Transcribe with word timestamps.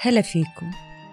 هلا 0.00 0.22
فيكم. 0.22 0.70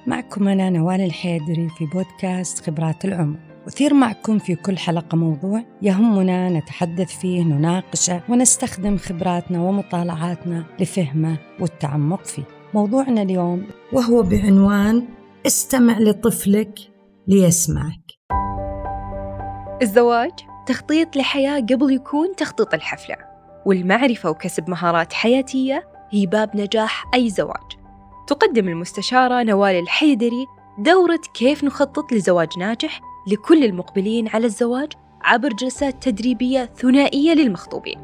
معكم 0.08 0.48
أنا 0.48 0.70
نوال 0.70 1.02
الحيدري 1.02 1.70
في 1.78 1.86
بودكاست 1.86 2.66
خبرات 2.66 3.06
العمر. 3.06 3.40
أثير 3.68 3.94
معكم 3.94 4.40
في 4.40 4.56
كل 4.56 4.78
حلقة 4.78 5.16
موضوع 5.16 5.64
يهمنا 5.82 6.50
نتحدث 6.50 7.20
فيه 7.20 7.44
نناقشه 7.44 8.22
ونستخدم 8.30 8.98
خبراتنا 8.98 9.62
ومطالعاتنا 9.62 10.66
لفهمه 10.80 11.38
والتعمق 11.60 12.26
فيه. 12.26 12.44
موضوعنا 12.74 13.22
اليوم 13.22 13.68
وهو 13.94 14.22
بعنوان 14.22 15.08
استمع 15.48 16.00
لطفلك 16.00 16.80
ليسمعك. 17.28 18.04
الزواج 19.82 20.32
تخطيط 20.68 21.16
لحياة 21.16 21.60
قبل 21.60 21.94
يكون 21.94 22.36
تخطيط 22.38 22.74
الحفلة 22.74 23.16
والمعرفة 23.66 24.30
وكسب 24.30 24.70
مهارات 24.70 25.14
حياتية 25.14 25.84
هي 26.12 26.26
باب 26.26 26.58
نجاح 26.58 27.06
أي 27.14 27.30
زواج. 27.30 27.83
تقدم 28.28 28.70
المستشارة 28.70 29.44
نوال 29.44 29.76
الحيدري 29.76 30.48
دورة 30.78 31.20
كيف 31.34 31.64
نخطط 31.64 32.14
لزواج 32.14 32.60
ناجح 32.60 33.02
لكل 33.28 33.64
المقبلين 33.64 34.28
على 34.28 34.46
الزواج 34.46 34.92
عبر 35.22 35.50
جلسات 35.50 36.04
تدريبية 36.04 36.66
ثنائية 36.66 37.34
للمخطوبين. 37.34 38.00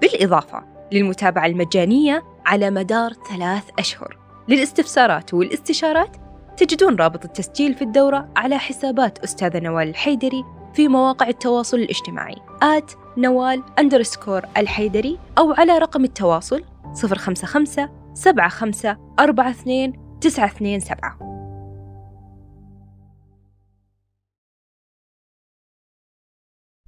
بالإضافة 0.00 0.64
للمتابعة 0.92 1.46
المجانية 1.46 2.24
على 2.46 2.70
مدار 2.70 3.12
ثلاث 3.12 3.64
أشهر. 3.78 4.16
للاستفسارات 4.48 5.34
والاستشارات 5.34 6.16
تجدون 6.56 6.96
رابط 6.96 7.24
التسجيل 7.24 7.74
في 7.74 7.82
الدورة 7.82 8.28
على 8.36 8.58
حسابات 8.58 9.18
أستاذة 9.18 9.58
نوال 9.58 9.88
الحيدري 9.88 10.44
في 10.74 10.88
مواقع 10.88 11.28
التواصل 11.28 11.76
الاجتماعي 11.76 12.36
آت 12.62 12.92
نوال 13.16 13.62
الحيدري 14.56 15.18
أو 15.38 15.52
على 15.52 15.78
رقم 15.78 16.04
التواصل 16.04 16.64
055 17.02 17.97
سبعة 18.18 18.48
خمسة 18.48 18.96
أربعة 19.20 19.50
اثنين 19.50 19.92
تسعة 20.20 20.46
اثنين 20.46 20.80
سبعة. 20.80 21.18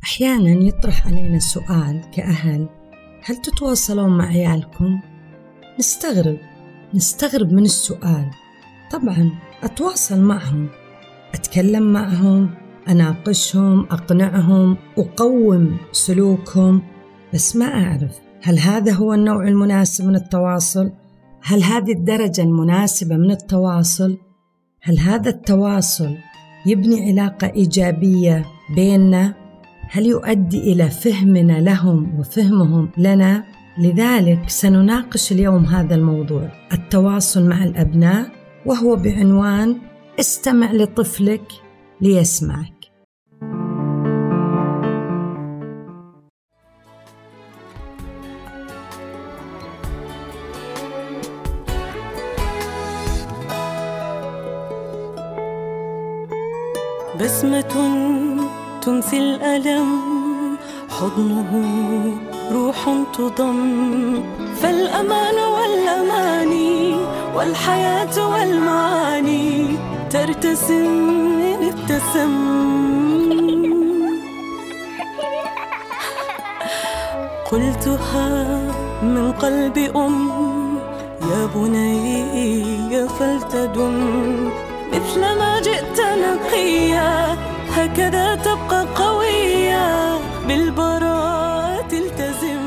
أحيانا 0.02 0.50
يطرح 0.50 1.06
علينا 1.06 1.38
سؤال 1.38 2.10
كأهل 2.10 2.68
هل 3.24 3.36
تتواصلون 3.36 4.18
مع 4.18 4.24
عيالكم؟ 4.24 5.00
نستغرب 5.78 6.38
نستغرب 6.94 7.52
من 7.52 7.62
السؤال. 7.62 8.30
طبعا 8.90 9.30
أتواصل 9.62 10.20
معهم 10.20 10.68
أتكلم 11.34 11.92
معهم 11.92 12.54
أناقشهم 12.88 13.80
أقنعهم 13.80 14.76
أقوم 14.98 15.78
سلوكهم 15.92 16.82
بس 17.34 17.56
ما 17.56 17.66
أعرف 17.66 18.18
هل 18.42 18.58
هذا 18.58 18.92
هو 18.92 19.14
النوع 19.14 19.48
المناسب 19.48 20.04
من 20.04 20.16
التواصل؟ 20.16 20.99
هل 21.42 21.62
هذه 21.62 21.92
الدرجة 21.92 22.42
المناسبة 22.42 23.16
من 23.16 23.30
التواصل؟ 23.30 24.18
هل 24.82 24.98
هذا 24.98 25.30
التواصل 25.30 26.16
يبني 26.66 27.10
علاقة 27.10 27.46
إيجابية 27.46 28.44
بيننا؟ 28.74 29.34
هل 29.90 30.06
يؤدي 30.06 30.72
إلى 30.72 30.90
فهمنا 30.90 31.60
لهم 31.60 32.18
وفهمهم 32.18 32.90
لنا؟ 32.98 33.44
لذلك 33.78 34.48
سنناقش 34.48 35.32
اليوم 35.32 35.64
هذا 35.64 35.94
الموضوع 35.94 36.48
التواصل 36.72 37.48
مع 37.48 37.64
الأبناء 37.64 38.30
وهو 38.66 38.96
بعنوان 38.96 39.76
استمع 40.20 40.72
لطفلك 40.72 41.52
ليسمعك 42.00 42.79
بسمة 57.20 57.74
تنسي 58.82 59.18
الألم 59.18 59.90
حضنه 60.88 61.50
روح 62.52 62.88
تضم. 63.12 64.22
فالأمان 64.62 65.34
والأماني 65.54 66.96
والحياة 67.36 68.30
والمعاني 68.30 69.66
ترتسم 70.10 70.88
من 71.40 71.72
ابتسم. 71.72 72.34
قلتها 77.50 78.28
من 79.02 79.32
قلب 79.32 79.78
أم 79.96 80.16
يا 81.30 81.46
بني 81.54 83.08
فلتدم. 83.08 83.98
مثل 85.00 85.20
ما 85.20 85.60
جئت 85.60 86.00
نقيا. 86.00 87.36
هكذا 87.70 88.34
تبقى 88.34 88.86
قوية 88.96 90.18
بالبراءة 90.48 91.88
تلتزم 91.88 92.60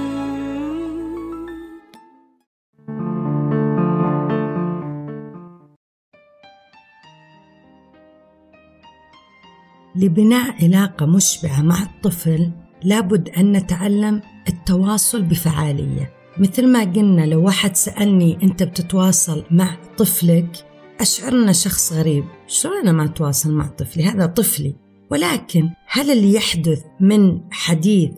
لبناء 9.96 10.64
علاقة 10.64 11.06
مشبعة 11.06 11.62
مع 11.62 11.84
الطفل 11.84 12.52
لابد 12.84 13.30
أن 13.30 13.52
نتعلم 13.52 14.22
التواصل 14.48 15.22
بفعالية. 15.22 16.14
مثل 16.38 16.68
ما 16.68 16.80
قلنا 16.80 17.26
لو 17.26 17.46
واحد 17.46 17.76
سألني 17.76 18.38
أنت 18.44 18.64
بتتواصل 18.64 19.44
مع 19.52 19.78
طفلك 19.98 20.73
أشعرنا 21.04 21.52
شخص 21.52 21.94
غريب. 21.94 22.26
شلون 22.48 22.78
أنا 22.78 22.92
ما 22.92 23.06
أتواصل 23.06 23.52
مع 23.52 23.68
طفلي؟ 23.68 24.04
هذا 24.04 24.26
طفلي. 24.26 24.76
ولكن 25.12 25.70
هل 25.88 26.12
اللي 26.12 26.34
يحدث 26.34 26.82
من 27.00 27.42
حديث 27.52 28.12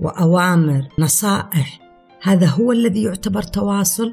وأوامر 0.00 0.88
نصائح 0.98 1.80
هذا 2.22 2.46
هو 2.46 2.72
الذي 2.72 3.02
يعتبر 3.02 3.42
تواصل؟ 3.42 4.12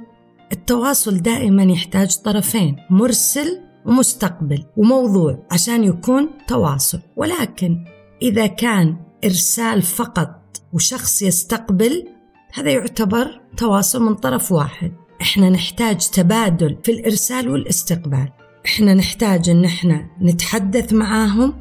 التواصل 0.51 1.17
دائما 1.17 1.63
يحتاج 1.63 2.17
طرفين 2.17 2.75
مرسل 2.89 3.61
ومستقبل 3.85 4.63
وموضوع 4.77 5.47
عشان 5.51 5.83
يكون 5.83 6.29
تواصل. 6.47 6.99
ولكن 7.15 7.85
إذا 8.21 8.47
كان 8.47 8.97
إرسال 9.25 9.81
فقط 9.81 10.61
وشخص 10.73 11.21
يستقبل 11.21 12.07
هذا 12.53 12.71
يعتبر 12.71 13.41
تواصل 13.57 14.03
من 14.03 14.15
طرف 14.15 14.51
واحد. 14.51 14.91
إحنا 15.21 15.49
نحتاج 15.49 16.09
تبادل 16.09 16.77
في 16.83 16.91
الإرسال 16.91 17.49
والاستقبال. 17.49 18.29
إحنا 18.65 18.93
نحتاج 18.93 19.49
إن 19.49 19.65
إحنا 19.65 20.07
نتحدث 20.21 20.93
معاهم 20.93 21.53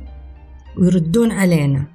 ويردون 0.78 1.30
علينا 1.30 1.86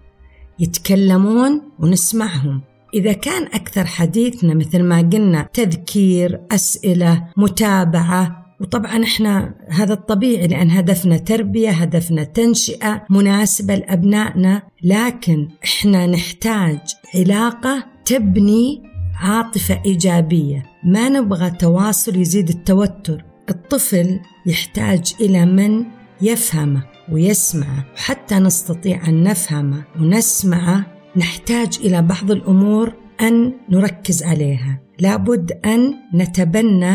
يتكلمون 0.60 1.62
ونسمعهم. 1.80 2.62
إذا 2.94 3.14
كان 3.14 3.44
أكثر 3.44 3.86
حديثنا 3.86 4.54
مثل 4.54 4.84
ما 4.84 4.98
قلنا 4.98 5.50
تذكير 5.54 6.42
أسئلة 6.52 7.28
متابعة 7.38 8.44
وطبعا 8.62 9.04
إحنا 9.04 9.56
هذا 9.70 9.94
الطبيعي 9.94 10.48
لأن 10.48 10.72
هدفنا 10.72 11.18
تربية 11.18 11.70
هدفنا 11.70 12.24
تنشئة 12.24 13.06
مناسبة 13.10 13.76
لأبنائنا 13.76 14.62
لكن 14.84 15.48
إحنا 15.64 16.08
نحتاج 16.08 16.80
علاقة 17.16 17.86
تبني 18.06 18.84
عاطفة 19.24 19.82
إيجابية. 19.86 20.64
ما 20.84 21.10
نبغى 21.10 21.52
تواصل 21.52 22.16
يزيد 22.16 22.50
التوتر. 22.50 23.24
الطفل 23.50 24.20
يحتاج 24.46 25.14
إلى 25.22 25.46
من 25.46 25.86
يفهمه 26.22 26.84
ويسمعه 27.12 27.86
وحتى 27.96 28.36
نستطيع 28.36 29.08
أن 29.08 29.24
نفهمه 29.24 29.84
ونسمعه 30.00 30.86
نحتاج 31.16 31.80
إلى 31.84 32.02
بعض 32.02 32.32
الأمور 32.32 32.94
أن 33.22 33.54
نركز 33.70 34.24
عليها. 34.24 34.80
لابد 35.00 35.52
أن 35.66 35.94
نتبنى 36.14 36.94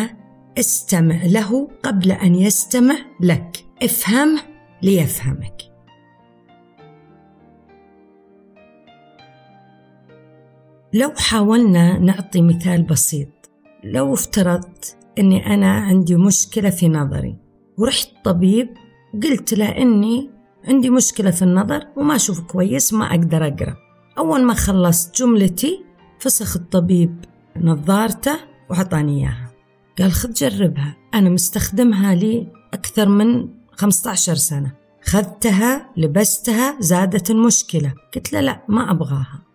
استمع 0.59 1.25
له 1.25 1.69
قبل 1.83 2.13
أن 2.13 2.35
يستمع 2.35 2.97
لك. 3.21 3.65
افهمه 3.83 4.41
ليفهمك. 4.83 5.68
لو 10.95 11.13
حاولنا 11.17 11.99
نعطي 11.99 12.43
مثال 12.43 12.83
بسيط. 12.83 13.29
لو 13.85 14.15
افترضت 14.15 14.97
إني 15.19 15.55
أنا 15.55 15.73
عندي 15.73 16.17
مشكلة 16.17 16.71
في 16.71 16.89
نظري 16.89 17.37
ورحت 17.79 18.09
طبيب 18.25 18.69
وقلت 19.15 19.55
له 19.55 19.69
إني 19.69 20.31
عندي 20.65 20.91
مشكلة 20.91 21.31
في 21.31 21.43
النظر 21.43 21.87
وما 21.97 22.17
أشوف 22.17 22.41
كويس 22.41 22.93
ما 22.93 23.05
أقدر 23.05 23.47
أقرأ. 23.47 23.77
أول 24.19 24.45
ما 24.45 24.55
خلصت 24.55 25.17
جملتي 25.23 25.85
فسخ 26.19 26.57
الطبيب 26.57 27.25
نظارته 27.57 28.37
وعطاني 28.71 29.21
إياها. 29.21 29.51
قال 29.99 30.13
خذ 30.13 30.33
جربها 30.33 30.97
أنا 31.15 31.31
مستخدمها 31.31 32.15
لي 32.15 32.53
أكثر 32.75 33.09
من 33.09 33.49
15 33.71 34.35
سنة. 34.35 34.73
خذتها 35.03 35.91
لبستها 35.97 36.77
زادت 36.81 37.31
المشكلة. 37.31 37.95
قلت 38.15 38.33
له 38.33 38.41
لا 38.41 38.63
ما 38.69 38.91
أبغاها. 38.91 39.48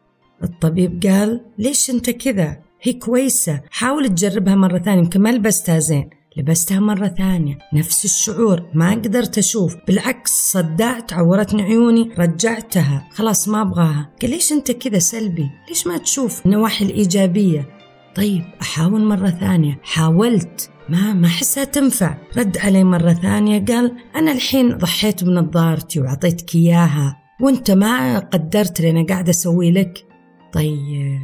الطبيب 0.44 1.04
قال 1.06 1.42
ليش 1.58 1.90
أنت 1.90 2.10
كذا؟ 2.10 2.58
هي 2.82 2.94
كويسة. 2.94 3.62
حاول 3.72 4.10
تجربها 4.10 4.56
مرة 4.56 4.78
ثانية. 4.78 5.00
يمكن 5.00 5.22
ما 5.22 5.30
لبستها 5.30 5.80
زين. 5.80 6.10
لبستها 6.38 6.80
مرة 6.80 7.08
ثانية. 7.08 7.58
نفس 7.74 8.06
الشعور. 8.06 8.64
ما 8.74 8.92
قدرت 8.92 9.38
أشوف. 9.38 9.76
بالعكس 9.88 10.32
صدعت 10.52 11.14
عورتني 11.14 11.64
عيوني 11.64 12.10
رجعتها. 12.20 13.10
خلاص 13.12 13.48
ما 13.48 13.62
أبغاها. 13.62 14.10
قال 14.22 14.32
ليش 14.32 14.52
أنت 14.52 14.72
كذا 14.72 15.00
سلبي؟ 15.00 15.50
ليش 15.70 15.88
ما 15.88 15.98
تشوف 15.98 16.46
النواحي 16.46 16.86
الإيجابية؟ 16.86 17.68
طيب 18.16 18.44
أحاول 18.62 19.02
مرة 19.02 19.30
ثانية. 19.30 19.80
حاولت. 19.84 20.70
ما 20.90 21.14
ما 21.14 21.28
أحسها 21.28 21.64
تنفع. 21.64 22.18
رد 22.38 22.58
علي 22.58 22.84
مرة 22.84 23.14
ثانية 23.14 23.66
قال 23.66 23.92
أنا 24.16 24.32
الحين 24.32 24.78
ضحيت 24.78 25.24
بنظارتي 25.24 26.00
وأعطيتك 26.00 26.56
إياها. 26.56 27.18
وأنت 27.42 27.72
ما 27.72 28.20
قدرت 28.20 28.80
اللي 28.80 29.04
قاعدة 29.04 29.30
أسوي 29.30 29.72
لك. 29.72 30.13
طيب. 30.54 31.22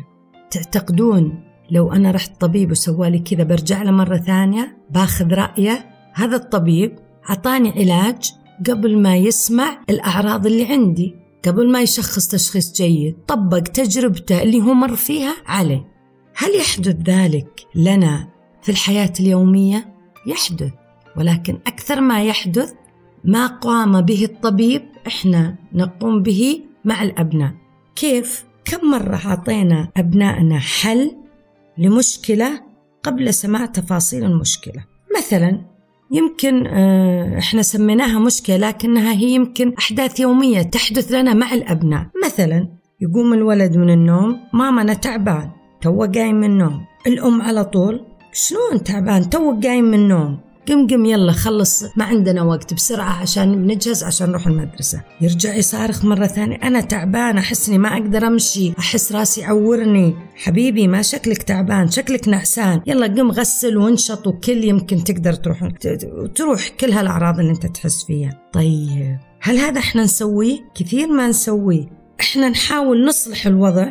تعتقدون 0.52 1.44
لو 1.72 1.92
أنا 1.92 2.12
رحت 2.12 2.42
طبيب 2.42 2.72
وسوالي 2.72 3.20
كذا 3.20 3.44
برجع 3.44 3.84
له 3.84 3.92
مرة 3.92 4.18
ثانية؟ 4.18 4.78
باخذ 4.90 5.34
رأيه. 5.34 5.90
هذا 6.14 6.36
الطبيب 6.36 6.96
عطاني 7.26 7.70
علاج 7.70 8.32
قبل 8.68 9.02
ما 9.02 9.16
يسمع 9.16 9.78
الأعراض 9.90 10.46
اللي 10.46 10.66
عندي 10.66 11.16
قبل 11.46 11.72
ما 11.72 11.82
يشخص 11.82 12.28
تشخيص 12.28 12.74
جيد. 12.74 13.16
طبق 13.28 13.60
تجربته 13.60 14.42
اللي 14.42 14.62
هو 14.62 14.74
مر 14.74 14.96
فيها 14.96 15.36
عليه. 15.46 15.88
هل 16.36 16.56
يحدث 16.56 16.96
ذلك 17.10 17.68
لنا 17.76 18.28
في 18.62 18.70
الحياة 18.70 19.14
اليومية؟ 19.20 19.96
يحدث 20.28 20.72
ولكن 21.18 21.60
أكثر 21.68 22.02
ما 22.02 22.24
يحدث 22.24 22.74
ما 23.24 23.48
قام 23.48 24.02
به 24.02 24.26
الطبيب 24.26 24.82
إحنا 25.08 25.56
نقوم 25.74 26.24
به 26.24 26.62
مع 26.86 27.04
الأبناء. 27.04 27.54
كيف؟ 27.96 28.49
كم 28.70 28.92
مرة 28.92 29.20
أعطينا 29.26 29.90
أبنائنا 29.98 30.60
حل 30.60 31.12
لمشكلة 31.78 32.62
قبل 33.04 33.34
سماع 33.34 33.66
تفاصيل 33.66 34.24
المشكلة؟ 34.24 34.86
مثلا 35.18 35.62
يمكن 36.12 36.68
آه، 36.68 37.38
إحنا 37.38 37.62
سميناها 37.62 38.20
مشكلة 38.20 38.58
لكنها 38.58 39.14
هي 39.14 39.30
يمكن 39.30 39.74
أحداث 39.74 40.20
يومية 40.20 40.62
تحدث 40.62 41.12
لنا 41.12 41.34
مع 41.34 41.54
الأبناء. 41.54 42.08
مثلا 42.26 42.68
يقوم 43.02 43.34
الولد 43.34 43.78
من 43.78 43.90
النوم 43.90 44.40
ماما 44.54 44.82
أنا 44.82 44.94
تعبان 44.94 45.50
تو 45.82 46.06
قايم 46.16 46.36
من 46.36 46.44
النوم. 46.44 46.86
الأم 47.08 47.42
على 47.42 47.66
طول 47.66 48.06
شلون 48.34 48.84
تعبان؟ 48.84 49.30
تو 49.30 49.60
قايم 49.64 49.86
من 49.86 49.94
النوم. 49.94 50.40
قم 50.70 50.88
قم 50.88 51.06
يلا 51.06 51.32
خلص. 51.32 51.84
ما 51.96 52.06
عندنا 52.06 52.44
وقت 52.44 52.74
بسرعة 52.74 53.22
عشان 53.22 53.68
نجهز 53.68 54.04
عشان 54.04 54.30
نروح 54.30 54.48
المدرسة. 54.48 55.02
يرجع 55.22 55.56
يصارخ 55.56 56.06
مرة 56.06 56.28
ثانية. 56.28 56.56
أنا 56.56 56.82
تعبان 56.82 57.38
أحس 57.38 57.70
إني 57.70 57.78
ما 57.78 57.94
أقدر 57.94 58.28
أمشي. 58.28 58.74
أحس 58.80 59.12
راسي 59.12 59.42
يعورني. 59.42 60.16
حبيبي 60.36 60.88
ما 60.88 61.02
شكلك 61.02 61.44
تعبان 61.44 61.92
شكلك 61.92 62.28
نعسان. 62.28 62.82
يلا 62.88 63.08
قم 63.08 63.32
غسل 63.32 63.78
وانشط 63.78 64.28
وكل 64.28 64.64
يمكن 64.64 65.04
تقدر 65.04 65.34
تروح. 65.34 65.70
تروح 66.36 66.68
كل 66.68 66.92
هالأعراض 66.92 67.40
اللي 67.40 67.52
أنت 67.52 67.66
تحس 67.66 68.06
فيها. 68.06 68.50
طيب 68.54 69.18
هل 69.42 69.58
هذا 69.58 69.80
إحنا 69.80 70.04
نسويه؟ 70.04 70.60
كثير 70.76 71.08
ما 71.08 71.28
نسويه. 71.28 71.86
إحنا 72.20 72.50
نحاول 72.50 73.06
نصلح 73.06 73.48
الوضع 73.48 73.88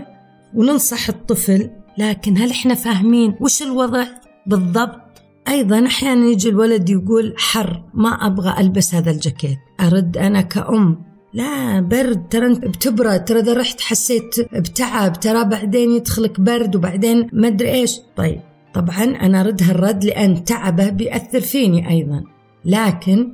وننصح 0.54 1.08
الطفل 1.08 1.70
لكن 1.98 2.38
هل 2.38 2.50
إحنا 2.50 2.74
فاهمين 2.74 3.36
وش 3.40 3.62
الوضع 3.62 4.04
بالضبط؟ 4.46 5.07
أيضا 5.48 5.86
أحيانا 5.86 6.26
يجي 6.26 6.48
الولد 6.48 6.90
يقول 6.90 7.34
حر 7.38 7.82
ما 7.94 8.08
أبغى 8.08 8.60
ألبس 8.60 8.94
هذا 8.94 9.10
الجاكيت 9.10 9.58
أرد 9.80 10.16
أنا 10.16 10.40
كأم. 10.40 11.08
لا 11.34 11.80
برد 11.80 12.28
ترى 12.28 12.46
أنت 12.46 12.64
بتبرد 12.64 13.24
ترى 13.24 13.40
إذا 13.40 13.54
رحت 13.54 13.80
حسيت 13.80 14.40
بتعب 14.54 15.20
ترى 15.20 15.44
بعدين 15.44 15.90
يدخلك 15.92 16.40
برد 16.40 16.76
وبعدين 16.76 17.28
ما 17.32 17.48
أدري 17.48 17.70
إيش. 17.70 18.00
طيب 18.16 18.40
طبعا 18.74 19.04
أنا 19.04 19.40
أرد 19.40 19.62
هالرد 19.62 20.04
لأن 20.04 20.44
تعبه 20.44 20.88
بيأثر 20.88 21.40
فيني 21.40 21.90
أيضا. 21.90 22.24
لكن 22.64 23.32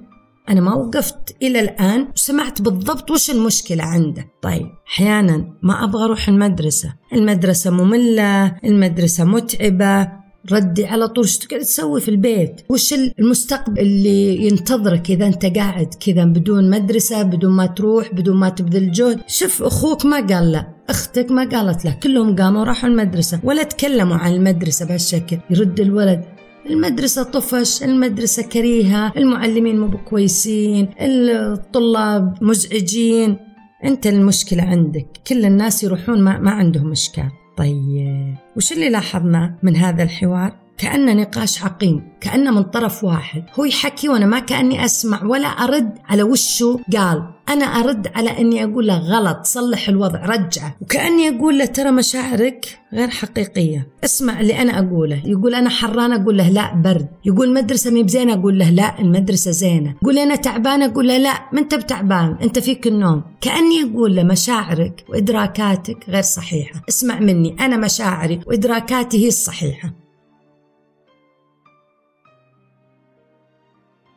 أنا 0.49 0.61
ما 0.61 0.75
وقفت 0.75 1.37
إلى 1.43 1.61
الآن 1.61 2.09
وسمعت 2.15 2.63
بالضبط 2.63 3.11
وش 3.11 3.31
المشكلة 3.31 3.85
عنده 3.85 4.25
طيب 4.43 4.67
أحيانا 4.89 5.59
ما 5.63 5.85
أبغى 5.85 6.05
أروح 6.05 6.29
المدرسة. 6.29 6.95
المدرسة 7.13 7.71
مملة 7.71 8.47
المدرسة 8.65 9.25
متعبة. 9.25 10.24
ردي 10.53 10.87
على 10.87 11.09
طول. 11.09 11.25
إيش 11.25 11.39
تقعد 11.39 11.61
تسوي 11.61 12.01
في 12.01 12.09
البيت؟ 12.09 12.61
وش 12.69 12.95
المستقبل 13.19 13.81
اللي 13.81 14.47
ينتظرك 14.47 15.11
إذا 15.11 15.27
أنت 15.27 15.47
قاعد 15.47 15.95
كذا 16.07 16.25
بدون 16.25 16.71
مدرسة 16.71 17.23
بدون 17.23 17.53
ما 17.53 17.67
تروح 17.67 18.15
بدون 18.15 18.37
ما 18.37 18.49
تبذل 18.49 18.93
جهد 18.93 19.21
شوف 19.27 19.63
أخوك 19.63 20.07
ما 20.07 20.27
قال 20.27 20.53
لا 20.53 20.67
أختك 20.89 21.31
ما 21.31 21.49
قالت 21.49 21.85
له 21.85 21.93
كلهم 22.03 22.37
قاموا 22.37 22.61
وراحوا 22.61 22.89
المدرسة. 22.89 23.41
ولا 23.43 23.63
تكلموا 23.63 24.17
عن 24.17 24.35
المدرسة 24.35 24.87
بهالشكل. 24.87 25.39
يرد 25.51 25.81
الولد. 25.81 26.25
المدرسة 26.71 27.23
طفش 27.23 27.83
المدرسة 27.83 28.43
كريهة 28.43 29.13
المعلمين 29.17 29.81
مو 29.81 29.99
كويسين 29.99 30.89
الطلاب 31.01 32.39
مزعجين. 32.43 33.37
أنت 33.85 34.07
المشكلة 34.07 34.63
عندك. 34.63 35.07
كل 35.27 35.45
الناس 35.45 35.85
يروحون 35.85 36.23
ما, 36.23 36.39
ما 36.39 36.51
عندهم 36.51 36.93
إشكال. 36.93 37.31
طيب 37.57 38.35
وش 38.57 38.73
اللي 38.73 38.91
لاحظناه 38.91 39.55
من 39.63 39.77
هذا 39.77 40.03
الحوار؟ 40.03 40.64
كأنه 40.79 41.13
نقاش 41.13 41.63
عقيم 41.63 42.03
كأنه 42.21 42.51
من 42.51 42.63
طرف 42.63 43.05
واحد. 43.05 43.45
هو 43.59 43.65
يحكي 43.65 44.09
وأنا 44.09 44.27
ما 44.27 44.39
كأني 44.39 44.85
أسمع 44.85 45.25
ولا 45.25 45.49
أرد 45.49 45.99
على 46.05 46.23
وشه 46.23 46.81
قال. 46.97 47.23
أنا 47.49 47.65
أرد 47.65 48.09
على 48.15 48.31
أني 48.31 48.65
أقول 48.65 48.87
له 48.87 48.99
غلط 48.99 49.39
صلح 49.45 49.89
الوضع 49.89 50.25
رجعه. 50.25 50.77
وكأني 50.81 51.29
أقول 51.29 51.59
له 51.59 51.65
ترى 51.65 51.91
مشاعرك 51.91 52.79
غير 52.93 53.09
حقيقية. 53.09 53.89
اسمع 54.05 54.41
اللي 54.41 54.63
أنا 54.63 54.79
أقوله. 54.79 55.23
يقول 55.25 55.55
أنا 55.55 55.71
حران 55.71 56.13
أقول 56.13 56.39
له 56.39 56.49
لا 56.49 56.75
برد. 56.75 57.09
يقول 57.25 57.55
مدرسة 57.55 57.91
مي 57.91 58.03
بزينة 58.03 58.35
أقول 58.35 58.59
له 58.59 58.71
لا 58.71 59.01
المدرسة 59.01 59.51
زينة. 59.51 59.95
يقول 60.03 60.19
أنا 60.19 60.37
تعبان 60.37 60.83
أقول 60.83 61.09
له 61.09 61.19
لا 61.19 61.35
ما 61.53 61.61
أنت 61.61 61.75
بتعبان 61.75 62.37
أنت 62.43 62.59
فيك 62.59 62.87
النوم. 62.87 63.23
كأني 63.41 63.83
أقول 63.83 64.17
له 64.17 64.23
مشاعرك 64.23 65.05
وإدراكاتك 65.09 66.09
غير 66.09 66.23
صحيحة. 66.23 66.83
اسمع 66.89 67.21
مني 67.21 67.57
أنا 67.61 67.77
مشاعري 67.77 68.41
وإدراكاتي 68.47 69.25
هي 69.25 69.29
الصحيحة. 69.29 70.04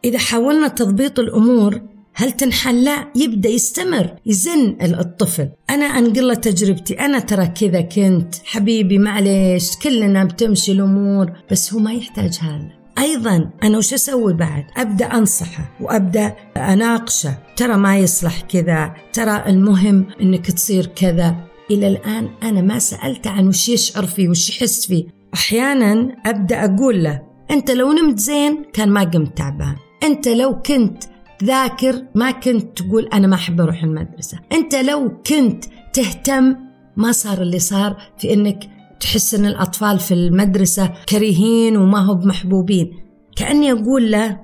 إذا 0.07 0.17
حاولنا 0.17 0.67
تضبيط 0.67 1.19
الأمور 1.19 1.81
هل 2.13 2.31
تنحل؟ 2.31 2.83
لا 2.83 3.07
يبدأ 3.15 3.49
يستمر 3.49 4.15
يزن 4.25 4.77
الطفل. 4.81 5.49
أنا 5.69 5.85
أنقل 5.85 6.27
له 6.27 6.33
تجربتي. 6.33 6.93
أنا 6.93 7.19
ترى 7.19 7.47
كذا 7.47 7.81
كنت. 7.81 8.35
حبيبي 8.45 8.97
معليش 8.97 9.77
كلنا 9.83 10.23
بتمشي 10.23 10.71
الأمور 10.71 11.31
بس 11.51 11.73
هو 11.73 11.79
ما 11.79 11.93
يحتاج 11.93 12.37
هذا. 12.41 12.69
أيضا 12.97 13.49
أنا 13.63 13.77
وش 13.77 13.93
أسوي 13.93 14.33
بعد؟ 14.33 14.63
أبدأ 14.77 15.05
أنصحه 15.05 15.71
وأبدأ 15.81 16.35
أناقشه. 16.57 17.37
ترى 17.55 17.77
ما 17.77 17.97
يصلح 17.97 18.41
كذا. 18.41 18.93
ترى 19.13 19.43
المهم 19.47 20.05
أنك 20.21 20.51
تصير 20.51 20.85
كذا. 20.85 21.35
إلى 21.71 21.87
الآن 21.87 22.29
أنا 22.43 22.61
ما 22.61 22.79
سألته 22.79 23.29
عن 23.29 23.47
وش 23.47 23.69
يشعر 23.69 24.05
فيه 24.05 24.29
وش 24.29 24.49
يحس 24.49 24.87
فيه. 24.87 25.05
أحيانا 25.33 26.15
أبدأ 26.25 26.65
أقول 26.65 27.03
له 27.03 27.21
أنت 27.51 27.71
لو 27.71 27.91
نمت 27.91 28.19
زين 28.19 28.63
كان 28.73 28.89
ما 28.89 29.03
قمت 29.03 29.37
تعبان. 29.37 29.75
أنت 30.03 30.27
لو 30.27 30.61
كنت 30.61 31.03
ذاكر 31.43 32.03
ما 32.15 32.31
كنت 32.31 32.77
تقول 32.77 33.07
أنا 33.13 33.27
ما 33.27 33.35
أحب 33.35 33.61
أروح 33.61 33.83
المدرسة. 33.83 34.39
أنت 34.51 34.75
لو 34.75 35.21
كنت 35.27 35.65
تهتم 35.93 36.55
ما 36.97 37.11
صار 37.11 37.41
اللي 37.41 37.59
صار 37.59 37.97
في 38.17 38.33
أنك 38.33 38.59
تحس 38.99 39.35
أن 39.35 39.45
الأطفال 39.45 39.99
في 39.99 40.13
المدرسة 40.13 40.93
كريهين 41.09 41.77
وما 41.77 41.99
هو 41.99 42.15
محبوبين. 42.15 42.93
كأني 43.35 43.71
أقول 43.71 44.11
له 44.11 44.39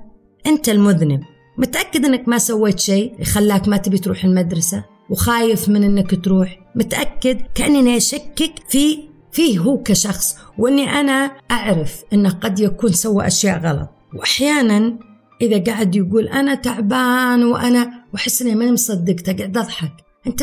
أنت 0.46 0.68
المذنب. 0.68 1.20
متأكد 1.58 2.04
أنك 2.04 2.28
ما 2.28 2.38
سويت 2.38 2.80
شيء 2.80 3.20
يخلاك 3.20 3.68
ما 3.68 3.76
تبي 3.76 3.98
تروح 3.98 4.24
المدرسة؟ 4.24 4.84
وخايف 5.10 5.68
من 5.68 5.84
أنك 5.84 6.24
تروح؟ 6.24 6.58
متأكد؟ 6.74 7.40
كأني 7.54 7.96
أشكك 7.96 8.52
في 8.68 8.98
فيه 9.32 9.58
هو 9.58 9.82
كشخص. 9.82 10.36
وأني 10.58 10.90
أنا 11.00 11.30
أعرف 11.50 12.02
أنه 12.12 12.30
قد 12.30 12.60
يكون 12.60 12.92
سوى 12.92 13.26
أشياء 13.26 13.58
غلط. 13.58 13.88
وأحيانا 14.14 14.98
إذا 15.40 15.64
قاعد 15.64 15.96
يقول 15.96 16.28
أنا 16.28 16.54
تعبان 16.54 17.44
وأنا 17.44 18.04
وأحس 18.12 18.42
إني 18.42 18.54
ماني 18.54 18.72
مصدقته 18.72 19.32
قاعد 19.32 19.56
أضحك. 19.56 19.92
أنت 20.26 20.42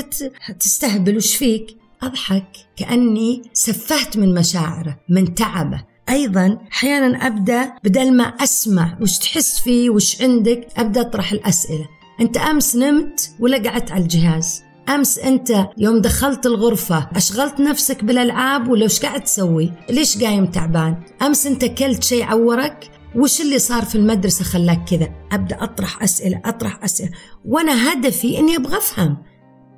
تستهبل 0.59 1.17
وش 1.17 1.35
فيك؟ 1.35 1.77
أضحك. 2.03 2.47
كأني 2.75 3.41
سفهت 3.53 4.17
من 4.17 4.33
مشاعره 4.33 4.99
من 5.09 5.35
تعبه. 5.35 5.83
أيضا 6.09 6.57
أحيانا 6.71 7.27
أبدأ 7.27 7.73
بدل 7.83 8.13
ما 8.13 8.23
أسمع 8.23 8.97
وش 9.01 9.17
تحس 9.17 9.59
فيه 9.59 9.89
وش 9.89 10.21
عندك 10.21 10.67
أبدأ 10.77 11.01
أطرح 11.01 11.31
الأسئلة. 11.31 11.85
أنت 12.21 12.37
أمس 12.37 12.75
نمت 12.75 13.31
ولا 13.39 13.69
قعدت 13.69 13.91
على 13.91 14.03
الجهاز؟ 14.03 14.63
أمس 14.89 15.19
أنت 15.19 15.67
يوم 15.77 16.01
دخلت 16.01 16.45
الغرفة 16.45 17.09
أشغلت 17.15 17.59
نفسك 17.59 18.03
بالألعاب 18.03 18.67
ولا 18.67 18.85
وش 18.85 18.99
قاعد 18.99 19.23
تسوي؟ 19.23 19.71
ليش 19.89 20.23
قايم 20.23 20.45
تعبان؟ 20.45 21.03
أمس 21.21 21.47
أنت 21.47 21.65
كلت 21.65 22.03
شيء 22.03 22.23
عورك؟ 22.23 22.91
وش 23.15 23.41
اللي 23.41 23.59
صار 23.59 23.85
في 23.85 23.95
المدرسة 23.95 24.43
خلاك 24.45 24.89
كذا؟ 24.89 25.09
أبدأ 25.31 25.63
أطرح 25.63 26.03
أسئلة 26.03 26.41
أطرح 26.45 26.83
أسئلة. 26.83 27.11
وأنا 27.45 27.93
هدفي 27.93 28.39
أني 28.39 28.55
أبغى 28.55 28.77
أفهم. 28.77 29.17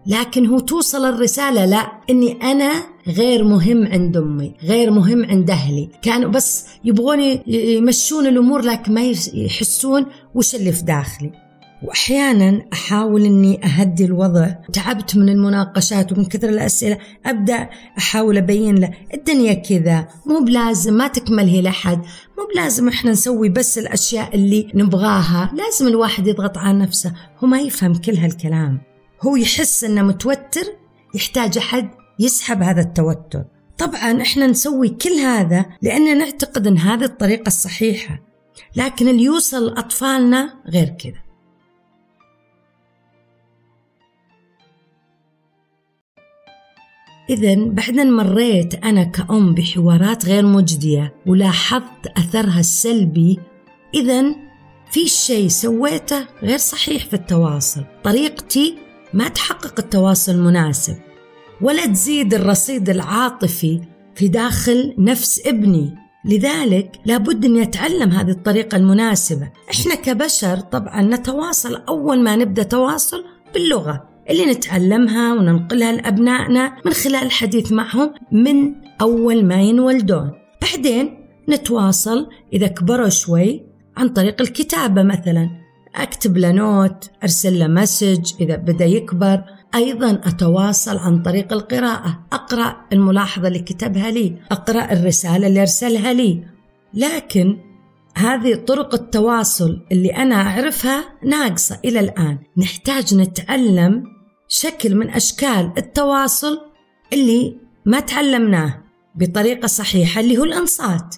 لكن 0.08 0.46
هو 0.46 0.60
توصل 0.60 1.06
الرسالة 1.06 1.66
لا 1.66 1.92
أني 2.10 2.42
أنا 2.42 2.74
غير 3.08 3.44
مهم 3.44 3.88
عند 3.88 4.18
أمي 4.18 4.54
غير 4.63 4.92
مهم 4.92 5.25
عند 5.25 5.52
أهلي. 5.52 5.90
كانوا 6.02 6.30
بس 6.30 6.66
يبغون 6.84 7.40
يمشون 7.48 8.28
الأمور 8.28 8.62
لكن 8.62 8.94
ما 8.94 9.02
يحسون 9.34 10.06
وش 10.36 10.56
اللي 10.56 10.72
في 10.72 10.84
داخلي. 10.84 11.32
وأحيانا 11.84 12.66
أحاول 12.74 13.25
إني 13.25 13.66
أهدي 13.66 14.06
الوضع. 14.06 14.48
تعبت 14.74 15.16
من 15.16 15.30
المناقشات 15.30 16.12
ومن 16.12 16.25
كثر 16.25 16.50
الأسئلة. 16.50 16.98
أبدأ 17.25 17.70
أحاول 17.98 18.38
أبين 18.38 18.75
له. 18.75 18.92
الدنيا 19.13 19.54
كذا. 19.54 20.08
مو 20.25 20.40
بلازم 20.40 20.94
ما 20.94 21.08
تكمل 21.08 21.48
هي 21.48 21.62
لحد 21.62 22.02
مو 22.38 22.48
بلازم 22.54 22.88
إحنا 22.88 23.12
نسوي 23.12 23.50
بس 23.50 23.78
الأشياء 23.78 24.36
اللي 24.36 24.72
نبغاها. 24.75 25.52
لازم 25.54 25.88
الواحد 25.88 26.28
يضغط 26.28 26.58
على 26.58 26.80
نفسه. 26.80 27.13
هو 27.44 27.48
ما 27.48 27.60
يفهم 27.60 27.96
كل 27.96 28.16
هالكلام. 28.16 28.82
هو 29.22 29.36
يحس 29.36 29.84
إنه 29.84 30.02
متوتر 30.02 30.66
يحتاج 31.16 31.58
أحد 31.58 31.90
يسحب 32.20 32.63
هذا 32.63 32.82
التوتر. 32.82 33.44
طبعا 33.78 34.22
إحنا 34.22 34.48
نسوي 34.48 34.90
كل 34.90 35.13
هذا 35.13 35.66
لأن 35.82 36.18
نعتقد 36.18 36.68
إن 36.68 36.78
هذه 36.78 37.04
الطريقة 37.04 37.48
الصحيحة. 37.48 38.20
لكن 38.75 39.08
اللي 39.08 39.24
يوصل 39.24 39.66
لاطفالنا 39.66 40.54
غير 40.70 40.88
كذا. 40.88 41.23
إذا 47.30 47.56
بعد 47.56 48.00
أن 48.00 48.12
مريت 48.12 48.86
أنا 48.86 49.03
كأم 49.03 49.53
بحوارات 49.53 50.25
غير 50.25 50.46
مجدية 50.46 51.13
ولاحظت 51.25 52.08
أثرها 52.18 52.60
السلبي 52.60 53.39
إذا 53.94 54.36
في 54.92 55.08
شيء 55.08 55.48
سويته 55.48 56.25
غير 56.44 56.58
صحيح 56.58 57.06
في 57.06 57.13
التواصل. 57.13 57.84
طريقتي 58.03 58.77
ما 59.13 59.27
تحقق 59.27 59.80
التواصل 59.80 60.32
المناسب 60.32 60.96
ولا 61.62 61.86
تزيد 61.86 62.34
الرصيد 62.34 62.89
العاطفي 62.89 63.82
في 64.15 64.27
داخل 64.27 64.96
نفس 64.98 65.42
ابني. 65.46 65.96
لذلك 66.25 67.00
لابد 67.06 67.46
أن 67.46 67.56
يتعلم 67.56 68.10
هذه 68.10 68.32
الطريقة 68.32 68.75
المناسبة. 68.75 69.51
إحنا 69.72 69.96
كبشر 69.96 70.60
طبعا 70.60 71.01
نتواصل 71.01 71.75
أول 71.75 72.24
ما 72.24 72.36
نبدأ 72.36 72.63
تواصل 72.63 73.24
باللغة. 73.53 74.12
اللي 74.30 74.46
نتعلمها 74.46 75.34
وننقلها 75.34 75.92
لأبنائنا 75.92 76.75
من 76.86 76.94
خلال 76.94 77.24
الحديث 77.24 77.72
معهم 77.72 78.13
من 78.32 78.75
أول 79.01 79.46
ما 79.46 79.62
ينولدون. 79.62 80.32
بعدين 80.62 81.18
نتواصل 81.50 82.30
إذا 82.53 82.68
كبروا 82.68 83.10
شوي 83.10 83.63
عن 83.98 84.10
طريق 84.10 84.42
الكتابة 84.42 85.03
مثلا. 85.03 85.50
أكتب 85.96 86.38
له 86.38 86.51
note 86.51 87.10
أرسل 87.24 87.60
له 87.60 87.68
message 87.68 88.34
إذا 88.42 88.56
بدأ 88.56 88.86
يكبر. 88.86 89.44
أيضا 89.75 90.12
أتواصل 90.12 90.98
عن 90.98 91.22
طريق 91.22 91.53
القراءة. 91.53 92.20
أقرأ 92.34 92.75
الملاحظة 92.94 93.48
اللي 93.48 93.60
كتبها 93.60 94.12
لي. 94.12 94.36
أقرأ 94.51 94.94
الرسالة 94.94 95.48
اللي 95.48 95.62
أرسلها 95.62 96.13
لي. 96.13 96.44
لكن 96.94 97.58
هذه 98.15 98.56
طرق 98.56 98.94
التواصل 98.94 99.82
اللي 99.92 100.10
أنا 100.10 100.36
أعرفها 100.36 101.03
ناقصة 101.24 101.80
إلى 101.86 102.00
الآن. 102.00 102.38
نحتاج 102.58 103.15
نتعلم 103.15 104.12
شكل 104.55 104.95
من 104.95 105.10
أشكال 105.10 105.72
التواصل 105.77 106.62
اللي 107.13 107.57
ما 107.86 108.00
تعلمناه 108.00 108.83
بطريقة 109.15 109.67
صحيحة 109.67 110.22
اللي 110.22 110.38
هو 110.38 110.43
الإنصات. 110.43 111.15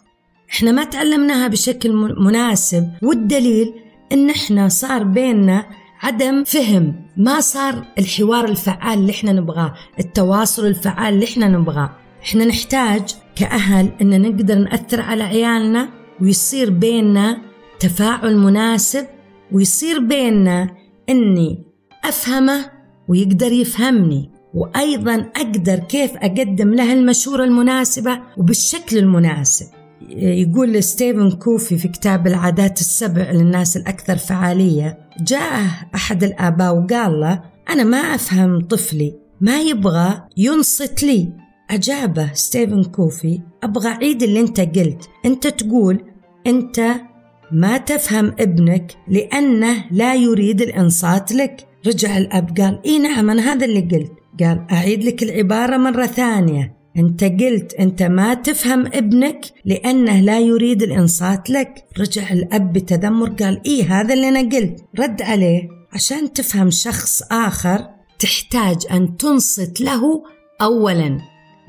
إحنا 0.51 0.71
ما 0.71 0.83
تعلمناها 0.83 1.47
بشكل 1.47 1.93
مناسب 2.17 2.91
والدليل 3.01 3.73
إن 4.11 4.29
إحنا 4.29 4.69
صار 4.69 5.03
بيننا 5.03 5.65
عدم 6.01 6.43
فهم. 6.43 6.95
ما 7.17 7.39
صار 7.39 7.85
الحوار 7.99 8.45
الفعال 8.45 8.99
اللي 8.99 9.11
إحنا 9.11 9.31
نبغاه 9.31 9.73
التواصل 9.99 10.65
الفعال 10.65 11.13
اللي 11.13 11.25
إحنا 11.25 11.47
نبغاه. 11.47 11.89
إحنا 12.23 12.45
نحتاج 12.45 13.03
كأهل 13.35 13.91
إن 14.01 14.21
نقدر 14.21 14.55
نأثر 14.55 15.01
على 15.01 15.23
عيالنا 15.23 15.89
ويصير 16.21 16.69
بيننا 16.69 17.41
تفاعل 17.79 18.37
مناسب 18.37 19.05
ويصير 19.51 19.99
بيننا 19.99 20.69
إني 21.09 21.63
أفهمه 22.05 22.74
ويقدر 23.07 23.51
يفهمني 23.51 24.29
وأيضا 24.53 25.15
أقدر 25.35 25.79
كيف 25.79 26.11
أقدم 26.15 26.73
له 26.73 26.93
المشورة 26.93 27.43
المناسبة 27.43 28.19
وبالشكل 28.37 28.97
المناسب. 28.97 29.65
يقول 30.09 30.83
ستيفن 30.83 31.31
كوفي 31.31 31.77
في 31.77 31.87
كتاب 31.87 32.27
العادات 32.27 32.81
السبع 32.81 33.31
للناس 33.31 33.77
الأكثر 33.77 34.17
فعالية 34.17 34.97
جاء 35.19 35.61
أحد 35.95 36.23
الآباء 36.23 36.75
وقال 36.75 37.19
له 37.19 37.43
أنا 37.69 37.83
ما 37.83 37.97
أفهم 37.97 38.59
طفلي 38.61 39.15
ما 39.41 39.61
يبغى 39.61 40.21
ينصت 40.37 41.03
لي. 41.03 41.29
أجابه 41.69 42.33
ستيفن 42.33 42.83
كوفي 42.83 43.41
أبغى 43.63 43.87
أعيد 43.87 44.23
اللي 44.23 44.39
أنت 44.39 44.59
قلت. 44.59 45.09
أنت 45.25 45.47
تقول 45.47 46.03
أنت 46.47 46.91
ما 47.51 47.77
تفهم 47.77 48.33
ابنك 48.39 48.95
لأنه 49.07 49.85
لا 49.91 50.15
يريد 50.15 50.61
الإنصات 50.61 51.31
لك. 51.31 51.67
رجع 51.87 52.17
الأب 52.17 52.57
قال 52.59 52.79
إي 52.85 52.99
نعم 52.99 53.29
أنا 53.29 53.53
هذا 53.53 53.65
اللي 53.65 53.79
قلت. 53.79 54.11
قال 54.39 54.67
أعيد 54.71 55.03
لك 55.03 55.23
العبارة 55.23 55.77
مرة 55.77 56.05
ثانية. 56.05 56.75
أنت 56.97 57.23
قلت 57.23 57.73
أنت 57.73 58.03
ما 58.03 58.33
تفهم 58.33 58.85
ابنك 58.85 59.45
لأنه 59.65 60.19
لا 60.19 60.39
يريد 60.39 60.83
الإنصات 60.83 61.49
لك. 61.49 61.85
رجع 61.99 62.31
الأب 62.31 62.73
بتذمر 62.73 63.29
قال 63.29 63.61
إيه 63.65 64.01
هذا 64.01 64.13
اللي 64.13 64.29
أنا 64.29 64.39
قلت. 64.39 64.85
رد 64.99 65.21
عليه. 65.21 65.69
عشان 65.93 66.33
تفهم 66.33 66.69
شخص 66.69 67.21
آخر 67.31 67.87
تحتاج 68.19 68.77
أن 68.91 69.17
تنصت 69.17 69.81
له 69.81 70.23
أولا. 70.61 71.19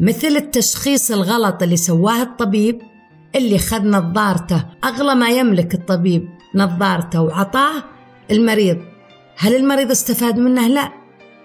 مثل 0.00 0.36
التشخيص 0.36 1.10
الغلط 1.10 1.62
اللي 1.62 1.76
سواه 1.76 2.22
الطبيب 2.22 2.78
اللي 3.34 3.58
خذ 3.58 3.82
نظارته. 3.88 4.64
أغلى 4.84 5.14
ما 5.14 5.28
يملك 5.28 5.74
الطبيب 5.74 6.28
نظارته 6.54 7.22
وعطاه 7.22 7.84
المريض. 8.30 8.95
هل 9.36 9.56
المريض 9.56 9.90
استفاد 9.90 10.38
منه؟ 10.38 10.68
لا. 10.68 10.92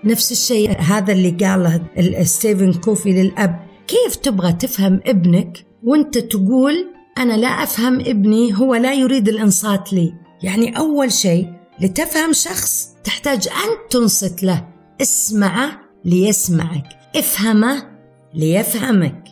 نفس 0.03 0.31
الشيء 0.31 0.79
هذا 0.79 1.13
اللي 1.13 1.29
قاله 1.29 1.81
ستيفن 2.23 2.73
كوفي 2.73 3.09
للأب. 3.09 3.59
كيف 3.87 4.15
تبغى 4.15 4.53
تفهم 4.53 4.99
ابنك 5.05 5.65
وانت 5.83 6.17
تقول 6.17 6.87
أنا 7.17 7.33
لا 7.33 7.47
أفهم 7.47 7.99
ابني 7.99 8.59
هو 8.59 8.75
لا 8.75 8.93
يريد 8.93 9.29
الإنصات 9.29 9.93
لي؟ 9.93 10.13
يعني 10.43 10.77
أول 10.77 11.11
شيء 11.11 11.47
لتفهم 11.81 12.33
شخص 12.33 12.87
تحتاج 13.03 13.47
أن 13.47 13.89
تنصت 13.89 14.43
له. 14.43 14.67
اسمعه 15.01 15.79
ليسمعك. 16.05 16.85
افهمه 17.15 17.89
ليفهمك. 18.33 19.23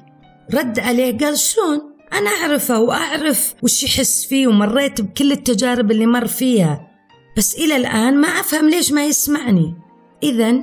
رد 0.53 0.79
عليه 0.79 1.17
قال 1.17 1.37
شلون؟ 1.37 1.81
أنا 2.13 2.29
أعرفه 2.29 2.79
وأعرف 2.79 3.53
وش 3.63 3.83
يحس 3.83 4.25
فيه 4.25 4.47
ومريت 4.47 5.01
بكل 5.01 5.31
التجارب 5.31 5.91
اللي 5.91 6.05
مر 6.05 6.27
فيها. 6.27 6.88
بس 7.37 7.55
إلى 7.55 7.75
الآن 7.75 8.21
ما 8.21 8.27
أفهم 8.27 8.69
ليش 8.69 8.91
ما 8.91 9.05
يسمعني. 9.05 9.75
إذا 10.23 10.55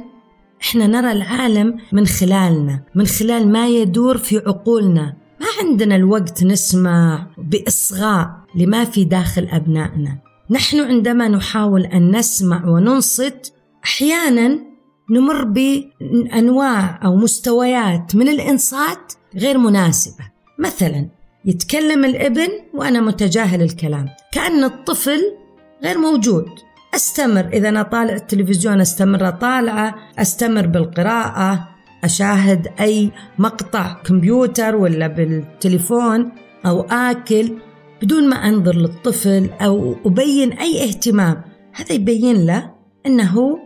إحنا 0.62 0.86
نرى 0.86 1.12
العالم 1.12 1.78
من 1.92 2.06
خلالنا 2.06 2.82
من 2.94 3.06
خلال 3.06 3.52
ما 3.52 3.68
يدور 3.68 4.18
في 4.18 4.38
عقولنا. 4.38 5.16
ما 5.40 5.46
عندنا 5.60 5.96
الوقت 5.96 6.44
نسمع 6.44 7.26
بإصغاء 7.38 8.30
لما 8.54 8.84
في 8.84 9.04
داخل 9.04 9.48
أبنائنا. 9.52 10.18
نحن 10.50 10.80
عندما 10.80 11.28
نحاول 11.28 11.84
أن 11.84 12.16
نسمع 12.16 12.68
وننصت 12.68 13.52
أحيانا 13.84 14.58
نمر 15.10 15.44
بأنواع 15.44 17.00
أو 17.04 17.16
مستويات 17.16 18.16
من 18.16 18.28
الإنصات 18.28 19.12
غير 19.36 19.58
مناسبة. 19.58 20.24
مثلا 20.58 21.08
يتكلم 21.44 22.04
الإبن 22.04 22.48
وأنا 22.74 23.00
متجاهل 23.00 23.62
الكلام. 23.62 24.08
كأن 24.32 24.64
الطفل 24.64 25.20
غير 25.84 25.98
موجود. 25.98 26.46
أستمر. 26.94 27.48
إذا 27.52 27.68
أنا 27.68 27.82
طالع 27.82 28.14
التلفزيون 28.14 28.80
أستمر 28.80 29.30
طالعه 29.30 29.94
أستمر 30.18 30.66
بالقراءة 30.66 31.68
أشاهد 32.04 32.68
أي 32.80 33.10
مقطع 33.38 33.92
كمبيوتر 33.92 34.76
ولا 34.76 35.06
بالتليفون 35.06 36.32
أو 36.66 36.80
آكل 36.80 37.52
بدون 38.02 38.28
ما 38.28 38.36
أنظر 38.36 38.76
للطفل 38.76 39.50
أو 39.60 39.96
أبين 40.06 40.52
أي 40.52 40.84
اهتمام. 40.84 41.42
هذا 41.72 41.92
يبين 41.92 42.46
له 42.46 42.70
أنه 43.06 43.58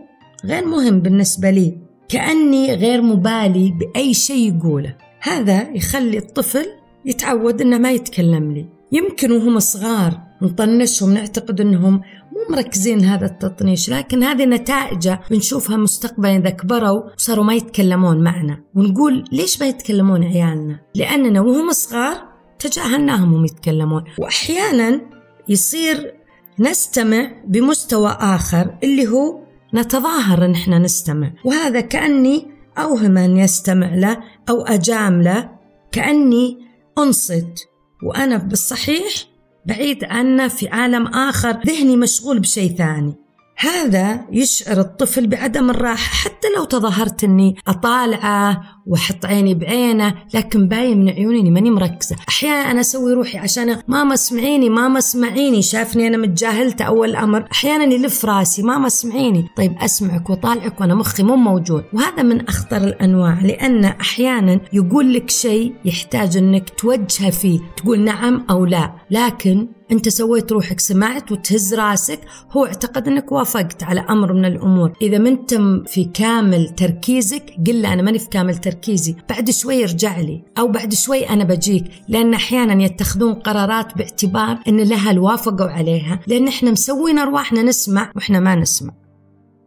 غير 0.45 0.65
مهم 0.65 0.99
بالنسبة 0.99 1.49
لي 1.49 1.77
كأني 2.09 2.75
غير 2.75 3.01
مبالي 3.01 3.73
بأي 3.79 4.13
شيء 4.13 4.55
يقوله. 4.55 4.95
هذا 5.21 5.69
يخلي 5.69 6.17
الطفل 6.17 6.65
يتعود 7.05 7.61
إنه 7.61 7.77
ما 7.77 7.91
يتكلم 7.91 8.51
لي. 8.51 8.65
يمكن 8.91 9.31
وهم 9.31 9.59
صغار 9.59 10.30
نطنشهم 10.41 11.13
نعتقد 11.13 11.61
إنهم 11.61 12.01
مو 12.31 12.55
مركزين 12.55 13.05
هذا 13.05 13.25
التطنيش 13.25 13.89
لكن 13.89 14.23
هذه 14.23 14.45
نتائجه 14.45 15.19
بنشوفها 15.31 15.77
مستقبلا 15.77 16.35
إذا 16.35 16.49
كبروا 16.49 17.03
وصاروا 17.17 17.45
ما 17.45 17.53
يتكلمون 17.53 18.23
معنا. 18.23 18.63
ونقول 18.75 19.23
ليش 19.31 19.61
ما 19.61 19.67
يتكلمون 19.67 20.23
عيالنا؟ 20.23 20.79
لأننا 20.95 21.41
وهم 21.41 21.71
صغار 21.71 22.17
تجاهلناهم 22.59 23.33
وهم 23.33 23.45
يتكلمون. 23.45 24.03
واحيانا 24.17 25.01
يصير 25.49 26.13
نستمع 26.59 27.31
بمستوى 27.47 28.17
آخر 28.19 28.77
اللي 28.83 29.07
هو 29.07 29.39
نتظاهر 29.73 30.45
إن 30.45 30.51
إحنا 30.51 30.79
نستمع. 30.79 31.31
وهذا 31.45 31.81
كأني 31.81 32.47
أوهم 32.77 33.17
أن 33.17 33.37
يستمع 33.37 33.95
له 33.95 34.17
أو 34.49 34.61
أجامله 34.61 35.49
كأني 35.91 36.57
أنصت. 36.97 37.67
وأنا 38.03 38.37
بالصحيح 38.37 39.30
بعيد 39.65 40.03
عنه 40.03 40.47
في 40.47 40.67
عالم 40.69 41.07
آخر 41.07 41.57
ذهني 41.65 41.97
مشغول 41.97 42.39
بشيء 42.39 42.75
ثاني. 42.77 43.15
هذا 43.57 44.25
يشعر 44.31 44.79
الطفل 44.79 45.27
بعدم 45.27 45.69
الراحة 45.69 46.13
حتى 46.13 46.47
لو 46.57 46.63
تظاهرت 46.63 47.23
أني 47.23 47.55
أطالعه 47.67 48.80
وأحط 48.87 49.25
عيني 49.25 49.53
بعينه 49.53 50.15
لكن 50.33 50.67
باين 50.67 50.99
من 50.99 51.09
عيوني 51.09 51.39
أني 51.39 51.51
ماني 51.51 51.69
مركزة. 51.71 52.15
أحيانا 52.29 52.71
أنا 52.71 52.81
أسوي 52.81 53.13
روحي 53.13 53.37
عشان 53.37 53.77
ماما 53.87 54.13
اسمعيني 54.13 54.69
ماما 54.69 54.99
اسمعيني 54.99 55.61
شافني 55.61 56.07
أنا 56.07 56.17
متجاهلته 56.17 56.85
أول 56.85 57.15
أمر. 57.15 57.47
أحيانا 57.51 57.83
يلف 57.83 58.25
راسي 58.25 58.63
ماما 58.63 58.87
اسمعيني 58.87 59.47
طيب 59.57 59.75
أسمعك 59.79 60.29
وطالعك 60.29 60.81
وأنا 60.81 60.95
مخي 60.95 61.23
مو 61.23 61.35
موجود. 61.35 61.83
وهذا 61.93 62.23
من 62.23 62.47
أخطر 62.47 62.77
الأنواع 62.77 63.41
لأن 63.41 63.85
أحيانا 63.85 64.59
يقول 64.73 65.13
لك 65.13 65.29
شيء 65.29 65.73
يحتاج 65.85 66.37
أنك 66.37 66.69
توجهه 66.69 67.29
فيه. 67.29 67.59
تقول 67.77 67.99
نعم 67.99 68.45
أو 68.49 68.65
لا. 68.65 68.93
لكن 69.11 69.67
أنت 69.91 70.09
سويت 70.09 70.51
روحك 70.51 70.79
سمعت 70.79 71.31
وتهز 71.31 71.73
راسك 71.73 72.19
هو 72.51 72.65
اعتقد 72.65 73.07
إنك 73.07 73.31
وافقت 73.31 73.83
على 73.83 74.05
أمر 74.09 74.33
من 74.33 74.45
الأمور. 74.45 74.93
إذا 75.01 75.17
أنت 75.17 75.53
في 75.87 76.09
كامل 76.13 76.69
تركيزك 76.69 77.43
قل 77.67 77.81
له 77.81 77.93
أنا 77.93 78.01
ماني 78.01 78.19
في 78.19 78.29
كامل 78.29 78.57
تركيزي 78.81 79.15
بعد 79.29 79.49
شوي 79.49 79.83
ارجع 79.83 80.19
لي 80.19 80.43
أو 80.57 80.67
بعد 80.67 80.93
شوي 80.93 81.29
أنا 81.29 81.43
بجيك 81.43 81.83
لأن 82.07 82.33
أحيانا 82.33 82.83
يتخذون 82.83 83.33
قرارات 83.33 83.97
باعتبار 83.97 84.59
إن 84.67 84.79
لها 84.79 85.11
الوافقوا 85.11 85.69
عليها 85.69 86.19
لأن 86.27 86.47
إحنا 86.47 86.71
مسوين 86.71 87.19
أرواحنا 87.19 87.63
نسمع 87.63 88.11
وإحنا 88.15 88.39
ما 88.39 88.55
نسمع. 88.55 88.93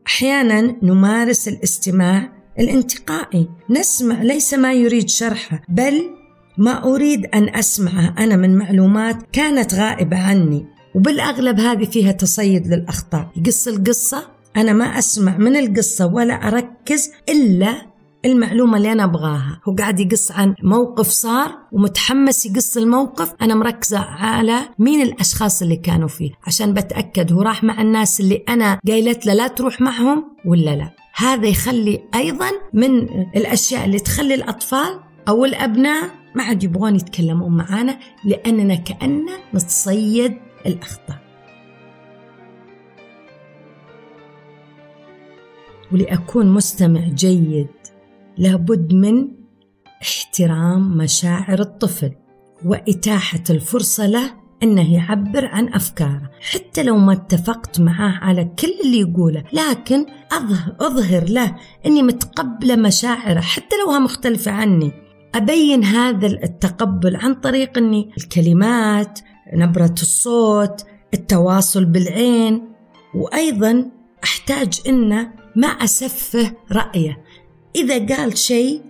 أحيانا 0.06 0.76
نمارس 0.82 1.48
الاستماع 1.48 2.32
الانتقائي. 2.58 3.48
نسمع 3.70 4.22
ليس 4.22 4.54
ما 4.54 4.72
يريد 4.72 5.08
شرحه 5.08 5.62
بل 5.68 6.10
ما 6.58 6.84
أريد 6.84 7.26
أن 7.26 7.54
أسمعه. 7.54 8.14
أنا 8.18 8.36
من 8.36 8.56
معلومات 8.56 9.16
كانت 9.32 9.74
غائبة 9.74 10.18
عني 10.18 10.66
وبالأغلب 10.94 11.60
هذه 11.60 11.84
فيها 11.84 12.12
تصيد 12.12 12.66
للأخطاء. 12.66 13.30
يقص 13.36 13.68
القصة 13.68 14.22
أنا 14.56 14.72
ما 14.72 14.84
أسمع 14.84 15.36
من 15.36 15.56
القصة 15.56 16.06
ولا 16.06 16.34
أركز 16.34 17.10
إلا 17.28 17.93
المعلومة 18.24 18.76
اللي 18.76 18.92
أنا 18.92 19.04
أبغاها. 19.04 19.60
هو 19.68 19.74
قاعد 19.74 20.00
يقص 20.00 20.32
عن 20.32 20.54
موقف 20.62 21.08
صار 21.08 21.58
ومتحمس 21.72 22.46
يقص 22.46 22.76
الموقف. 22.76 23.34
أنا 23.42 23.54
مركزة 23.54 23.98
على 23.98 24.60
مين 24.78 25.02
الأشخاص 25.02 25.62
اللي 25.62 25.76
كانوا 25.76 26.08
فيه. 26.08 26.30
عشان 26.46 26.74
بتأكد 26.74 27.32
هو 27.32 27.42
راح 27.42 27.64
مع 27.64 27.80
الناس 27.80 28.20
اللي 28.20 28.44
أنا 28.48 28.80
قايلت 28.88 29.26
له 29.26 29.34
لا 29.34 29.48
تروح 29.48 29.80
معهم 29.80 30.36
ولا 30.44 30.76
لا. 30.76 30.90
هذا 31.16 31.46
يخلي 31.46 32.00
أيضا 32.14 32.50
من 32.72 32.98
الأشياء 33.36 33.84
اللي 33.84 33.98
تخلي 33.98 34.34
الأطفال 34.34 35.00
أو 35.28 35.44
الأبناء 35.44 36.10
ما 36.34 36.42
عاد 36.42 36.64
يبغون 36.64 36.96
يتكلمون 36.96 37.56
معانا 37.56 37.98
لأننا 38.24 38.74
كأننا 38.74 39.32
نتصيد 39.54 40.36
الأخطاء. 40.66 41.24
ولأكون 45.92 46.46
مستمع 46.46 47.00
جيد. 47.00 47.68
لابد 48.38 48.94
من 48.94 49.28
احترام 50.02 50.96
مشاعر 50.96 51.60
الطفل 51.60 52.12
وإتاحة 52.64 53.44
الفرصة 53.50 54.06
له 54.06 54.30
أنه 54.62 54.94
يعبر 54.94 55.46
عن 55.46 55.68
أفكاره. 55.68 56.30
حتى 56.40 56.82
لو 56.82 56.96
ما 56.96 57.12
اتفقت 57.12 57.80
معاه 57.80 58.18
على 58.18 58.44
كل 58.44 58.74
اللي 58.84 59.00
يقوله 59.00 59.44
لكن 59.52 60.06
أظهر 60.80 61.24
له 61.28 61.56
أني 61.86 62.02
متقبلة 62.02 62.76
مشاعره. 62.76 63.40
حتى 63.40 63.76
لوها 63.84 63.98
مختلفه 63.98 64.50
عني 64.50 64.92
أبين 65.34 65.84
هذا 65.84 66.26
التقبل 66.26 67.16
عن 67.16 67.34
طريق 67.34 67.78
أني 67.78 68.10
الكلمات 68.18 69.20
نبرة 69.54 69.94
الصوت 70.02 70.84
التواصل 71.14 71.84
بالعين 71.84 72.68
وأيضا 73.14 73.90
أحتاج 74.24 74.80
أنه 74.88 75.32
ما 75.56 75.68
أسفه 75.68 76.52
رأيه. 76.72 77.24
إذا 77.76 78.16
قال 78.16 78.38
شيء 78.38 78.82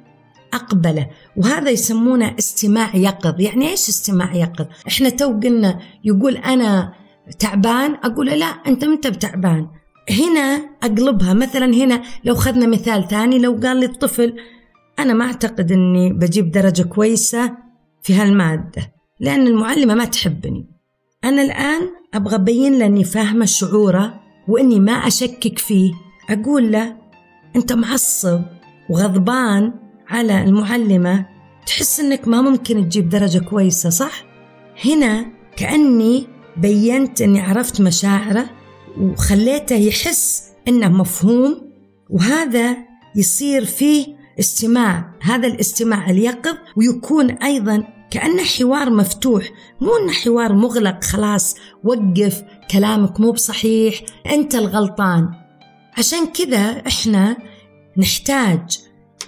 أقبله. 0.53 1.11
وهذا 1.37 1.71
يسمونه 1.71 2.35
استماع 2.39 2.97
يقظ. 2.97 3.41
يعني 3.41 3.71
إيش 3.71 3.89
استماع 3.89 4.35
يقظ؟ 4.35 4.67
إحنا 4.89 5.09
تو 5.09 5.41
قلنا 5.41 5.81
يقول 6.05 6.37
أنا 6.37 6.93
تعبان 7.39 7.95
أقول 7.95 8.27
لا 8.27 8.47
أنت 8.47 8.85
متى 8.85 9.11
بتعبان. 9.11 9.69
هنا 10.11 10.71
أقلبها. 10.83 11.35
مثلا 11.35 11.67
هنا 11.75 12.03
لو 12.25 12.35
خذنا 12.35 12.67
مثال 12.67 13.09
ثاني 13.09 13.39
لو 13.39 13.61
قال 13.63 13.77
لي 13.77 13.87
الطفل 13.87 14.37
أنا 14.99 15.15
ما 15.15 15.25
أعتقد 15.25 15.73
أني 15.73 16.13
بجيب 16.13 16.51
درجة 16.51 16.83
كويسة 16.83 17.57
في 18.03 18.15
هالمادة 18.15 18.93
لأن 19.21 19.47
المعلمة 19.47 19.95
ما 19.95 20.05
تحبني. 20.05 20.67
أنا 21.25 21.43
الآن 21.43 21.81
أبغى 22.15 22.35
أبين 22.35 22.79
له 22.79 22.87
أني 22.87 23.05
فاهمة 23.05 23.45
شعوره 23.45 24.21
وإني 24.49 24.81
ما 24.81 24.93
أشكك 24.93 25.59
فيه. 25.59 25.93
أقول 26.31 26.73
له 26.73 26.97
أنت 27.57 27.73
معصب. 27.73 28.43
وغضبان 28.91 29.73
على 30.09 30.43
المعلمة. 30.45 31.27
تحس 31.67 32.01
أنك 32.01 32.29
ما 32.29 32.43
ممكن 32.43 32.89
تجيب 32.89 33.09
درجة 33.09 33.39
كويسة 33.39 33.91
صح؟ 33.91 34.25
هنا 34.85 35.27
كأني 35.57 36.27
بينت 36.57 37.21
أني 37.23 37.41
عرفت 37.41 37.81
مشاعره 37.81 38.51
وخليته 39.01 39.77
يحس 39.77 40.43
أنه 40.69 40.89
مفهوم 40.89 41.73
وهذا 42.11 42.77
يصير 43.17 43.65
فيه 43.65 44.07
استماع. 44.41 45.15
هذا 45.23 45.47
الاستماع 45.47 46.11
اليقظ 46.11 46.57
ويكون 46.77 47.31
أيضا 47.31 47.85
كأنه 48.11 48.45
حوار 48.45 48.91
مفتوح 48.91 49.45
مو 49.81 49.97
أنه 49.97 50.13
حوار 50.13 50.53
مغلق 50.53 51.05
خلاص 51.05 51.57
وقف 51.85 52.43
كلامك 52.71 53.21
مو 53.21 53.33
بصحيح 53.33 53.95
أنت 54.31 54.55
الغلطان. 54.55 55.29
عشان 55.99 56.27
كذا 56.27 56.83
إحنا 56.87 57.37
نحتاج 57.97 58.79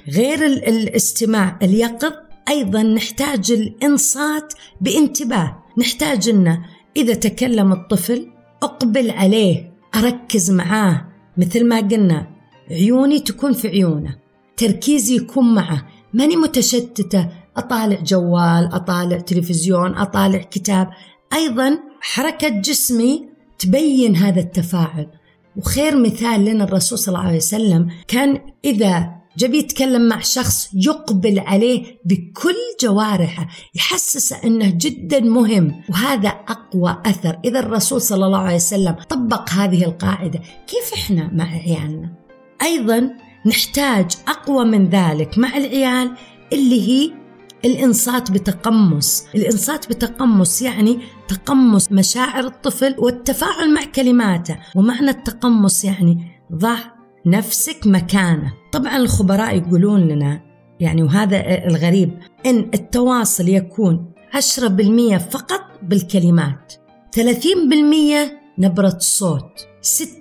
غير 0.09 0.46
الاستماع 0.46 1.59
اليقظ 1.62 2.12
أيضا 2.48 2.83
نحتاج 2.83 3.52
الإنصات 3.52 4.52
بانتباه. 4.81 5.62
نحتاج 5.79 6.29
أنه 6.29 6.64
إذا 6.96 7.14
تكلم 7.14 7.72
الطفل 7.72 8.29
أقبل 8.62 9.11
عليه 9.11 9.72
أركز 9.94 10.50
معاه. 10.50 11.09
مثل 11.37 11.68
ما 11.68 11.81
قلنا 11.81 12.26
عيوني 12.70 13.20
تكون 13.20 13.52
في 13.52 13.68
عيونه 13.68 14.16
تركيزي 14.57 15.16
يكون 15.16 15.55
معه. 15.55 15.88
ماني 16.14 16.37
متشتتة. 16.37 17.29
أطالع 17.57 18.00
جوال 18.00 18.68
أطالع 18.72 19.18
تلفزيون 19.18 19.94
أطالع 19.94 20.38
كتاب. 20.38 20.90
أيضا 21.33 21.79
حركة 22.00 22.48
جسمي 22.48 23.29
تبين 23.59 24.16
هذا 24.16 24.40
التفاعل. 24.40 25.09
وخير 25.56 25.96
مثال 26.00 26.44
لنا 26.44 26.64
الرسول 26.64 26.98
صلى 26.98 27.14
الله 27.14 27.26
عليه 27.26 27.36
وسلم 27.36 27.88
كان 28.08 28.40
إذا 28.64 29.16
جبي 29.38 29.58
يتكلم 29.58 30.08
مع 30.08 30.20
شخص 30.20 30.70
يقبل 30.74 31.38
عليه 31.38 31.84
بكل 32.04 32.56
جوارحه 32.80 33.48
يحسسه 33.74 34.36
أنه 34.44 34.72
جدا 34.76 35.20
مهم 35.20 35.82
وهذا 35.90 36.28
أقوى 36.28 37.02
أثر. 37.06 37.38
إذا 37.44 37.58
الرسول 37.58 38.00
صلى 38.00 38.26
الله 38.26 38.38
عليه 38.38 38.56
وسلم 38.56 38.96
طبق 39.08 39.50
هذه 39.50 39.84
القاعدة 39.84 40.40
كيف 40.66 40.92
إحنا 40.94 41.30
مع 41.32 41.44
عيالنا؟ 41.44 42.12
أيضا 42.62 43.10
نحتاج 43.46 44.06
أقوى 44.28 44.64
من 44.64 44.88
ذلك 44.88 45.38
مع 45.38 45.56
العيال 45.56 46.10
اللي 46.52 46.88
هي 46.88 47.25
الإنصات 47.64 48.30
بتقمص. 48.30 49.24
الإنصات 49.34 49.88
بتقمص 49.88 50.62
يعني 50.62 50.98
تقمص 51.28 51.92
مشاعر 51.92 52.46
الطفل 52.46 52.94
والتفاعل 52.98 53.74
مع 53.74 53.84
كلماته. 53.84 54.58
ومعنى 54.76 55.10
التقمص 55.10 55.84
يعني 55.84 56.18
ضع 56.52 56.78
نفسك 57.26 57.86
مكانه. 57.86 58.52
طبعا 58.72 58.96
الخبراء 58.96 59.56
يقولون 59.56 60.08
لنا 60.08 60.40
يعني 60.80 61.02
وهذا 61.02 61.66
الغريب 61.66 62.10
إن 62.46 62.70
التواصل 62.74 63.48
يكون 63.48 64.12
10% 64.32 65.18
فقط 65.18 65.60
بالكلمات 65.82 66.72
30% 67.16 67.20
نبرة 68.58 68.96
الصوت 68.96 69.66
60 69.80 70.14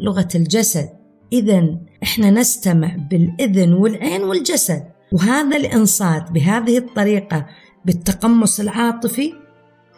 لغة 0.00 0.28
الجسد. 0.34 0.88
إذا 1.32 1.78
إحنا 2.02 2.30
نستمع 2.30 2.96
بالإذن 3.10 3.72
والعين 3.72 4.22
والجسد. 4.22 4.82
وهذا 5.12 5.56
الإنصات 5.56 6.30
بهذه 6.30 6.78
الطريقة 6.78 7.46
بالتقمص 7.84 8.60
العاطفي 8.60 9.32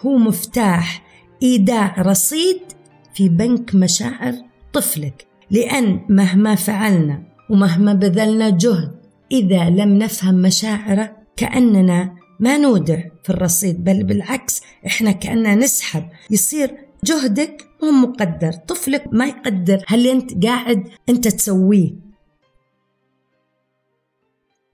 هو 0.00 0.18
مفتاح 0.18 1.02
إيداع 1.42 2.02
رصيد 2.02 2.60
في 3.14 3.28
بنك 3.28 3.74
مشاعر 3.74 4.34
طفلك. 4.72 5.26
لأن 5.50 6.00
مهما 6.08 6.54
فعلنا 6.54 7.22
ومهما 7.50 7.92
بذلنا 7.92 8.50
جهد 8.50 8.92
إذا 9.32 9.70
لم 9.70 9.98
نفهم 9.98 10.34
مشاعره 10.34 11.16
كأننا 11.36 12.14
ما 12.40 12.58
نودع 12.58 13.00
في 13.22 13.30
الرصيد 13.30 13.84
بل 13.84 14.04
بالعكس 14.04 14.62
إحنا 14.86 15.12
كأننا 15.12 15.54
نسحب. 15.54 16.04
يصير 16.30 16.70
جهدك 17.04 17.64
مو 17.82 17.90
مقدر 17.90 18.52
طفلك 18.52 19.04
ما 19.12 19.26
يقدر 19.26 19.84
هل 19.86 20.06
أنت 20.06 20.46
قاعد 20.46 20.88
أنت 21.08 21.28
تسويه. 21.28 22.09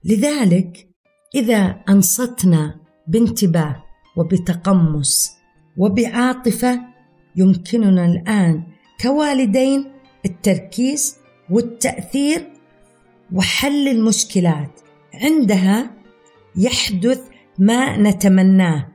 لذلك 0.07 0.89
إذا 1.35 1.83
أنصتنا 1.89 2.79
بانتباه 3.07 3.83
وبتقمص 4.17 5.31
وبعاطفة 5.77 6.81
يمكننا 7.35 8.05
الآن 8.05 8.63
كوالدين 9.01 9.91
التركيز 10.25 11.17
والتأثير 11.49 12.47
وحل 13.33 13.87
المشكلات. 13.87 14.81
عندها 15.13 15.91
يحدث 16.55 17.21
ما 17.59 17.97
نتمناه. 17.97 18.87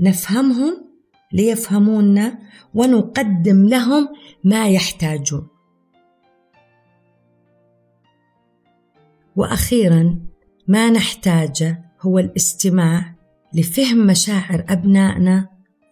نفهمهم 0.00 0.88
ليفهمونا 1.32 2.38
ونقدم 2.74 3.68
لهم 3.68 4.08
ما 4.44 4.68
يحتاجون. 4.68 5.48
وأخيرا 9.36 10.18
ما 10.68 10.90
نحتاجه 10.90 11.84
هو 12.00 12.18
الاستماع 12.18 13.14
لفهم 13.54 14.06
مشاعر 14.06 14.64
أبنائنا 14.68 15.48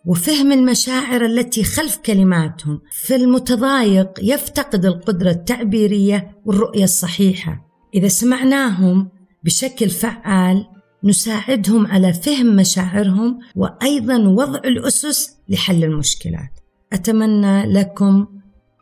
وفهم 0.06 0.52
المشاعر 0.52 1.24
التي 1.24 1.64
خلف 1.64 1.96
كلماتهم. 1.96 2.80
فالمتضايق 3.06 4.10
يفتقد 4.22 4.84
القدرة 4.84 5.30
التعبيرية 5.30 6.36
والرؤية 6.44 6.84
الصحيحة. 6.84 7.66
إذا 7.94 8.08
سمعناهم 8.08 9.08
بشكل 9.44 9.90
فعال 9.90 10.66
نساعدهم 11.04 11.86
على 11.86 12.12
فهم 12.12 12.56
مشاعرهم 12.56 13.38
وأيضا 13.54 14.18
وضع 14.18 14.58
الأسس 14.58 15.36
لحل 15.48 15.84
المشكلات. 15.84 16.50
أتمنى 16.92 17.72
لكم 17.72 18.26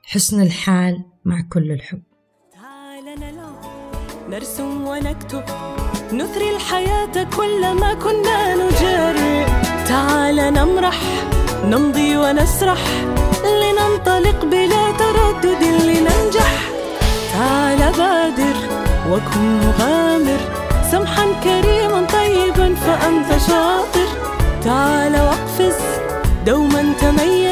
حسن 0.03 0.43
الحال 0.43 1.05
مع 1.25 1.49
كل 1.53 1.73
الحب. 1.73 2.03
تعال 2.53 3.05
نرسم 4.31 4.87
ونكتب. 4.87 5.84
نثري 6.19 6.51
الحياة 6.57 7.27
كلما 7.37 7.95
كنا 7.95 8.55
نجرب 8.55 9.47
تعال 9.89 10.37
نمرح 10.37 10.99
نمضي 11.65 12.17
ونسرح 12.17 12.83
لننطلق 13.45 14.45
بلا 14.45 14.85
تردد 14.99 15.63
لننجح. 15.63 16.53
تعال 17.33 17.79
بادر 17.79 18.57
وكن 19.11 19.61
مغامر 19.65 20.41
سمحا 20.91 21.27
كريما 21.45 22.07
طيبا 22.13 22.75
فأنت 22.75 23.31
شاطر. 23.49 24.09
تعال 24.65 25.13
واقفز 25.13 25.79
دوما 26.47 26.93
تميز. 27.01 27.44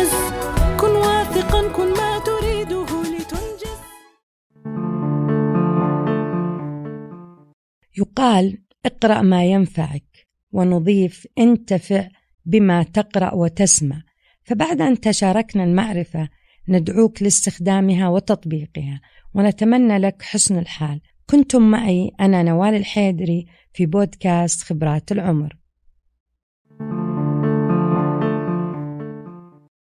يقال 8.03 8.59
اقرأ 8.87 9.23
ما 9.23 9.45
ينفعك 9.45 10.27
ونضيف 10.53 11.27
انتفع 11.39 12.09
بما 12.45 12.83
تقرأ 12.83 13.35
وتسمع. 13.35 14.03
فبعد 14.45 14.81
أن 14.81 15.01
تشاركنا 15.01 15.65
المعرفة 15.65 16.29
ندعوك 16.69 17.23
لاستخدامها 17.23 18.09
وتطبيقها 18.09 19.01
ونتمنى 19.35 19.99
لك 19.99 20.23
حسن 20.23 20.59
الحال. 20.59 21.01
كنتم 21.31 21.63
معي 21.63 22.11
أنا 22.21 22.43
نوال 22.43 22.75
الحيدري 22.75 23.47
في 23.73 23.87
بودكاست 23.87 24.63
خبرات 24.63 25.13
العمر. 25.13 25.57